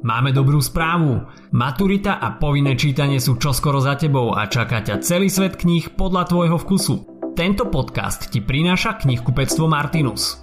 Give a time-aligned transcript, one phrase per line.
[0.00, 1.28] Máme dobrú správu.
[1.52, 6.24] Maturita a povinné čítanie sú čoskoro za tebou a čaká ťa celý svet kníh podľa
[6.24, 6.94] tvojho vkusu.
[7.36, 10.40] Tento podcast ti prináša knihkupectvo Martinus.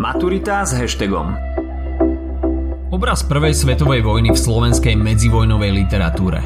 [0.00, 1.36] Maturita s hashtagom
[2.88, 6.40] Obraz prvej svetovej vojny v slovenskej medzivojnovej literatúre.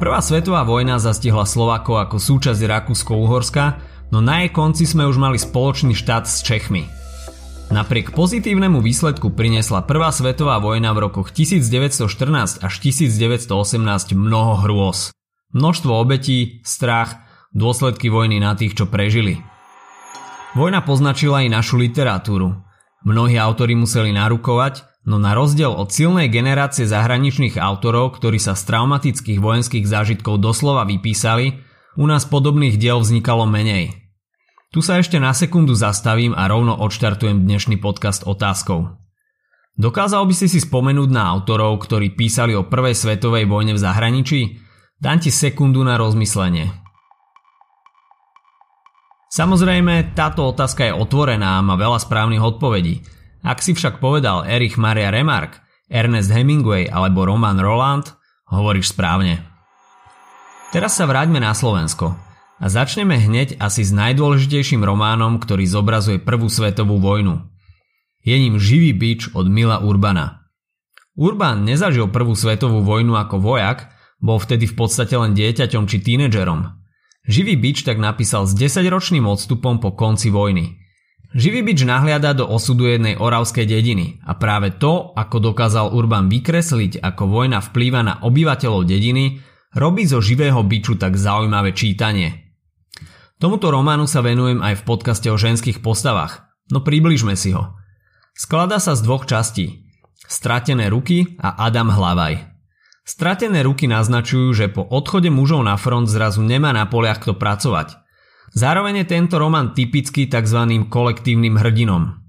[0.00, 3.64] Prvá svetová vojna zastihla Slovako ako súčasť Rakúsko-Uhorska,
[4.08, 6.88] no na jej konci sme už mali spoločný štát s Čechmi–
[7.72, 13.48] Napriek pozitívnemu výsledku priniesla Prvá svetová vojna v rokoch 1914 až 1918
[14.12, 15.08] mnoho hrôz.
[15.56, 17.24] Množstvo obetí, strach,
[17.56, 19.40] dôsledky vojny na tých, čo prežili.
[20.52, 22.60] Vojna poznačila i našu literatúru.
[23.08, 28.68] Mnohí autori museli narukovať, no na rozdiel od silnej generácie zahraničných autorov, ktorí sa z
[28.68, 31.64] traumatických vojenských zážitkov doslova vypísali,
[31.96, 33.96] u nás podobných diel vznikalo menej–
[34.72, 38.96] tu sa ešte na sekundu zastavím a rovno odštartujem dnešný podcast otázkou.
[39.76, 44.40] Dokázal by si si spomenúť na autorov, ktorí písali o prvej svetovej vojne v zahraničí?
[44.96, 46.72] Dám ti sekundu na rozmyslenie.
[49.28, 53.04] Samozrejme, táto otázka je otvorená a má veľa správnych odpovedí.
[53.44, 55.60] Ak si však povedal Erich Maria Remarque,
[55.92, 58.08] Ernest Hemingway alebo Roman Roland,
[58.48, 59.44] hovoríš správne.
[60.72, 62.31] Teraz sa vráťme na Slovensko.
[62.62, 67.42] A začneme hneď asi s najdôležitejším románom, ktorý zobrazuje prvú svetovú vojnu.
[68.22, 70.46] Je ním Živý bič od Mila Urbana.
[71.18, 73.90] Urban nezažil prvú svetovú vojnu ako vojak,
[74.22, 76.70] bol vtedy v podstate len dieťaťom či tínedžerom.
[77.26, 80.78] Živý bič tak napísal s 10-ročným odstupom po konci vojny.
[81.34, 87.02] Živý bič nahliada do osudu jednej oravskej dediny a práve to, ako dokázal Urban vykresliť,
[87.02, 89.42] ako vojna vplýva na obyvateľov dediny,
[89.74, 92.30] robí zo živého biču tak zaujímavé čítanie–
[93.42, 97.74] Tomuto románu sa venujem aj v podcaste o ženských postavách, no približme si ho.
[98.38, 99.82] Skladá sa z dvoch častí.
[100.30, 102.38] Stratené ruky a Adam Hlavaj.
[103.02, 107.98] Stratené ruky naznačujú, že po odchode mužov na front zrazu nemá na poliach kto pracovať.
[108.54, 110.86] Zároveň je tento román typický tzv.
[110.86, 112.22] kolektívnym hrdinom.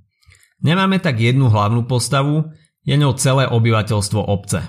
[0.65, 2.57] Nemáme tak jednu hlavnú postavu,
[2.89, 4.65] je ňou celé obyvateľstvo obce.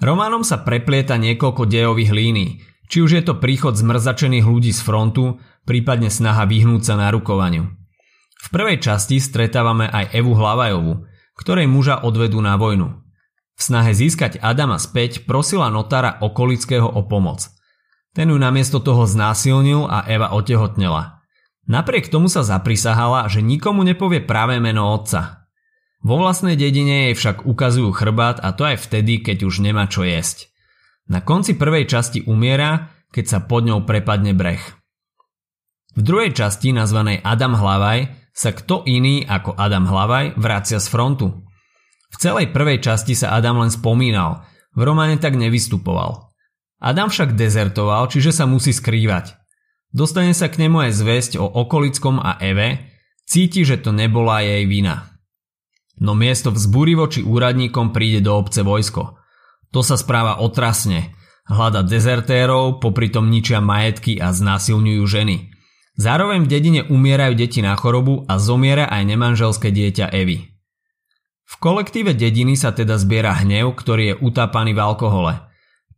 [0.00, 5.38] Románom sa preplieta niekoľko dejových línií, či už je to príchod zmrzačených ľudí z frontu,
[5.68, 7.68] prípadne snaha vyhnúť sa narukovaniu.
[8.38, 11.04] V prvej časti stretávame aj Evu Hlavajovu,
[11.36, 13.04] ktorej muža odvedú na vojnu.
[13.58, 17.50] V snahe získať Adama späť prosila notára okolického o pomoc.
[18.14, 21.22] Ten ju namiesto toho znásilnil a Eva otehotnela.
[21.68, 25.50] Napriek tomu sa zaprisahala, že nikomu nepovie práve meno otca.
[26.00, 30.06] Vo vlastnej dedine jej však ukazujú chrbát a to aj vtedy, keď už nemá čo
[30.06, 30.48] jesť.
[31.08, 34.60] Na konci prvej časti umiera, keď sa pod ňou prepadne breh.
[35.96, 41.42] V druhej časti, nazvanej Adam Hlavaj, sa kto iný ako Adam Hlavaj vracia z frontu.
[42.12, 44.46] V celej prvej časti sa Adam len spomínal,
[44.76, 46.30] v románe tak nevystupoval.
[46.78, 49.34] Adam však dezertoval, čiže sa musí skrývať.
[49.90, 52.94] Dostane sa k nemu aj zväzť o okolickom a Eve,
[53.26, 55.18] cíti, že to nebola jej vina.
[55.98, 59.18] No miesto vzbúrivo či úradníkom príde do obce vojsko.
[59.70, 61.12] To sa správa otrasne,
[61.48, 65.36] hľada dezertérov, popri tom ničia majetky a znásilňujú ženy–
[65.98, 70.46] Zároveň v dedine umierajú deti na chorobu a zomiera aj nemanželské dieťa Evy.
[71.42, 75.34] V kolektíve dediny sa teda zbiera hnev, ktorý je utápaný v alkohole.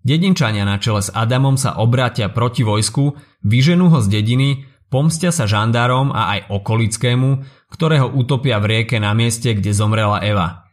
[0.01, 3.13] Dedinčania na čele s Adamom sa obrátia proti vojsku,
[3.45, 7.31] vyženú ho z dediny, pomstia sa žandárom a aj okolickému,
[7.69, 10.70] ktorého utopia v rieke na mieste, kde zomrela Eva.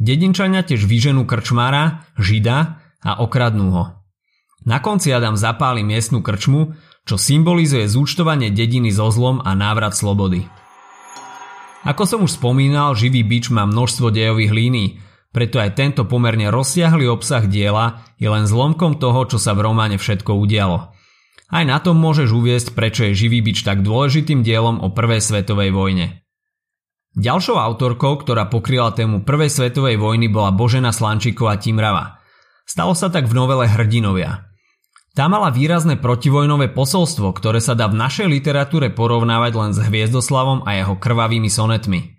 [0.00, 3.84] Dedinčania tiež vyženú krčmára, žida a okradnú ho.
[4.64, 6.72] Na konci Adam zapáli miestnu krčmu,
[7.04, 10.48] čo symbolizuje zúčtovanie dediny so zlom a návrat slobody.
[11.84, 14.88] Ako som už spomínal, živý bič má množstvo dejových línií,
[15.36, 20.00] preto aj tento pomerne rozsiahly obsah diela je len zlomkom toho, čo sa v románe
[20.00, 20.90] všetko udialo.
[21.50, 25.70] Aj na tom môžeš uviesť, prečo je živý bič tak dôležitým dielom o prvej svetovej
[25.76, 26.24] vojne.
[27.18, 32.22] Ďalšou autorkou, ktorá pokryla tému prvej svetovej vojny bola Božena Slančíková Timrava.
[32.68, 34.46] Stalo sa tak v novele Hrdinovia–
[35.10, 40.62] tá mala výrazné protivojnové posolstvo, ktoré sa dá v našej literatúre porovnávať len s Hviezdoslavom
[40.62, 42.14] a jeho krvavými sonetmi.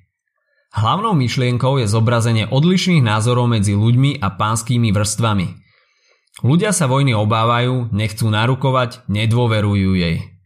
[0.75, 5.47] Hlavnou myšlienkou je zobrazenie odlišných názorov medzi ľuďmi a pánskými vrstvami.
[6.43, 10.40] Ľudia sa vojny obávajú, nechcú narukovať, nedôverujú jej.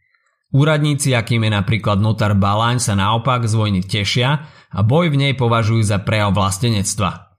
[0.56, 5.34] Úradníci, akým je napríklad notar Baláň, sa naopak z vojny tešia a boj v nej
[5.36, 7.36] považujú za prejav vlastenectva.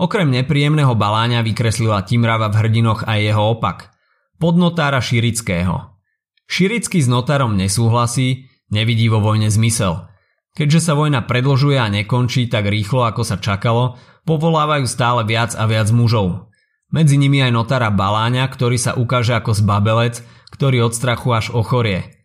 [0.00, 3.92] Okrem nepríjemného Baláňa vykreslila Timrava v hrdinoch aj jeho opak–
[4.40, 6.00] podnotára Širického.
[6.48, 10.08] Širický s notárom nesúhlasí, nevidí vo vojne zmysel.
[10.56, 15.68] Keďže sa vojna predlžuje a nekončí tak rýchlo, ako sa čakalo, povolávajú stále viac a
[15.68, 16.48] viac mužov.
[16.88, 20.24] Medzi nimi aj notára Baláňa, ktorý sa ukáže ako zbabelec,
[20.56, 22.19] ktorý od strachu až ochorie.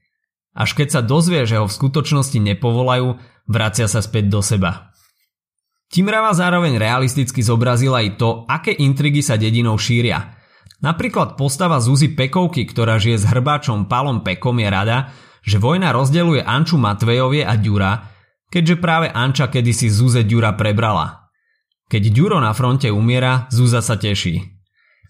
[0.56, 3.20] Až keď sa dozvie, že ho v skutočnosti nepovolajú,
[3.52, 4.96] vracia sa späť do seba.
[5.92, 10.34] Timrava zároveň realisticky zobrazila aj to, aké intrigy sa dedinou šíria.
[10.80, 15.12] Napríklad postava Zuzy Pekovky, ktorá žije s hrbáčom Palom Pekom je rada,
[15.46, 17.92] že vojna rozdeluje Anču Matvejovie a Ďura,
[18.50, 21.30] keďže práve Anča kedysi Zuze Ďura prebrala.
[21.86, 24.42] Keď Ďuro na fronte umiera, Zuza sa teší.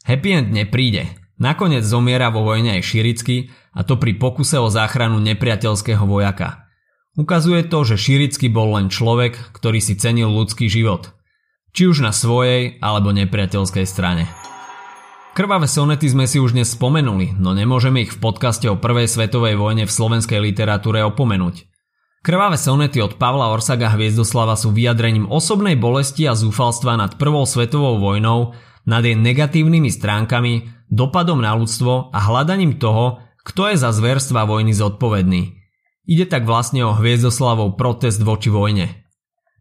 [0.04, 1.08] Happy end nepríde.
[1.40, 6.72] Nakoniec zomiera vo vojne aj Širicky a to pri pokuse o záchranu nepriateľského vojaka.
[7.20, 11.12] Ukazuje to, že Širicky bol len človek, ktorý si cenil ľudský život.
[11.76, 14.32] Či už na svojej alebo nepriateľskej strane.
[15.36, 19.60] Krvavé sonety sme si už dnes spomenuli, no nemôžeme ich v podcaste o prvej svetovej
[19.60, 21.68] vojne v slovenskej literatúre opomenúť.
[22.24, 28.00] Krvavé sonety od Pavla Orsaga Hviezdoslava sú vyjadrením osobnej bolesti a zúfalstva nad prvou svetovou
[28.00, 28.56] vojnou
[28.86, 30.54] nad jej negatívnymi stránkami,
[30.88, 35.54] dopadom na ľudstvo a hľadaním toho, kto je za zverstva vojny zodpovedný.
[36.10, 39.06] Ide tak vlastne o Hviezdoslavov protest voči vojne.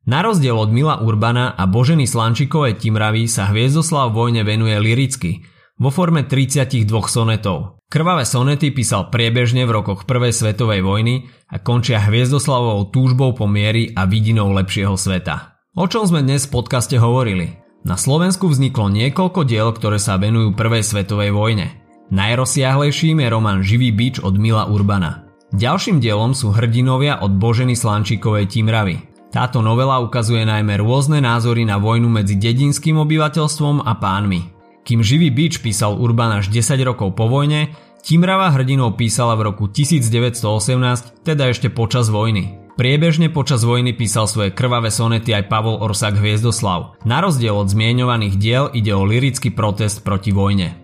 [0.04, 5.44] Na rozdiel od Mila Urbana a Boženy Slančikovej Timravy sa Hviezdoslav vojne venuje liricky,
[5.80, 7.80] vo forme 32 sonetov.
[7.88, 13.96] Krvavé sonety písal priebežne v rokoch Prvej svetovej vojny a končia Hviezdoslavovou túžbou po miery
[13.96, 15.56] a vidinou lepšieho sveta.
[15.72, 17.60] O čom sme dnes v podcaste hovorili?
[17.84, 21.83] Na Slovensku vzniklo niekoľko diel, ktoré sa venujú Prvej svetovej vojne.
[22.12, 25.24] Najrozsiahlejším je román Živý bič od Mila Urbana.
[25.54, 29.00] Ďalším dielom sú hrdinovia od Boženy Slančíkovej Timravy.
[29.32, 34.52] Táto novela ukazuje najmä rôzne názory na vojnu medzi dedinským obyvateľstvom a pánmi.
[34.84, 37.72] Kým Živý bič písal Urban až 10 rokov po vojne,
[38.04, 42.60] Timrava hrdinov písala v roku 1918, teda ešte počas vojny.
[42.76, 47.00] Priebežne počas vojny písal svoje krvavé sonety aj Pavol Orsak Hviezdoslav.
[47.08, 50.83] Na rozdiel od zmienovaných diel ide o lirický protest proti vojne.